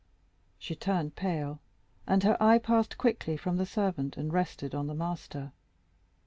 She 0.57 0.73
turned 0.75 1.15
pale, 1.15 1.59
and 2.07 2.23
her 2.23 2.35
eye 2.41 2.57
passed 2.57 2.97
quickly 2.97 3.37
from 3.37 3.57
the 3.57 3.67
servant 3.67 4.17
and 4.17 4.33
rested 4.33 4.73
on 4.73 4.87
the 4.87 4.95
master. 4.95 5.51